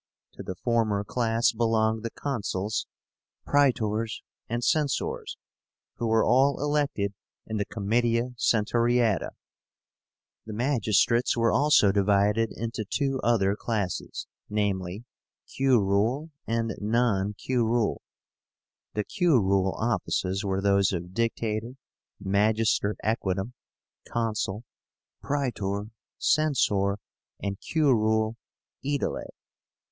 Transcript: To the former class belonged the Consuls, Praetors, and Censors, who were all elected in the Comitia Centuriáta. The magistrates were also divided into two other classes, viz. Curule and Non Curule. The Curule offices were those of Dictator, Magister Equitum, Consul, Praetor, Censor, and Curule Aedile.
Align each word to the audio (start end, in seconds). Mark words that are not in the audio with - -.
To 0.33 0.41
the 0.41 0.55
former 0.55 1.03
class 1.03 1.51
belonged 1.51 2.01
the 2.01 2.09
Consuls, 2.09 2.87
Praetors, 3.45 4.23
and 4.49 4.63
Censors, 4.63 5.37
who 5.97 6.07
were 6.07 6.25
all 6.25 6.59
elected 6.59 7.13
in 7.45 7.57
the 7.57 7.65
Comitia 7.65 8.31
Centuriáta. 8.35 9.29
The 10.47 10.53
magistrates 10.53 11.37
were 11.37 11.51
also 11.51 11.91
divided 11.91 12.51
into 12.51 12.83
two 12.83 13.19
other 13.23 13.55
classes, 13.55 14.25
viz. 14.49 15.03
Curule 15.55 16.31
and 16.47 16.73
Non 16.79 17.35
Curule. 17.35 18.01
The 18.95 19.03
Curule 19.03 19.75
offices 19.77 20.43
were 20.43 20.61
those 20.63 20.91
of 20.91 21.13
Dictator, 21.13 21.73
Magister 22.19 22.95
Equitum, 23.03 23.53
Consul, 24.09 24.63
Praetor, 25.21 25.91
Censor, 26.17 26.97
and 27.39 27.59
Curule 27.59 28.35
Aedile. 28.83 29.27